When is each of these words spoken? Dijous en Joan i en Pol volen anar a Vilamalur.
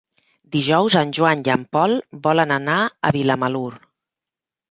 Dijous 0.53 0.95
en 1.01 1.11
Joan 1.17 1.43
i 1.49 1.51
en 1.57 1.65
Pol 1.77 1.93
volen 2.27 2.53
anar 2.57 2.79
a 2.85 3.11
Vilamalur. 3.17 3.69